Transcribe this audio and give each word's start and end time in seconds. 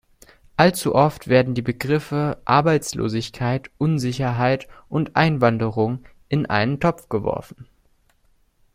Allzu 0.57 0.95
oft 0.95 1.27
werden 1.27 1.53
die 1.53 1.61
Begriffe 1.61 2.41
Arbeitslosigkeit, 2.43 3.69
Unsicherheit 3.77 4.67
und 4.89 5.15
Einwanderung 5.15 6.03
in 6.27 6.47
einen 6.47 6.79
Topf 6.79 7.07
geworfen. 7.07 7.67